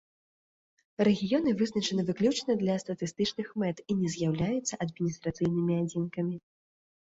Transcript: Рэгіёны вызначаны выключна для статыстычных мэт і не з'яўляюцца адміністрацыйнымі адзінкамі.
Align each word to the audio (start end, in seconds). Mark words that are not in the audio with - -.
Рэгіёны 1.07 1.51
вызначаны 1.59 2.05
выключна 2.07 2.55
для 2.61 2.77
статыстычных 2.85 3.47
мэт 3.65 3.77
і 3.89 3.99
не 4.01 4.09
з'яўляюцца 4.17 4.81
адміністрацыйнымі 4.87 5.73
адзінкамі. 5.85 6.35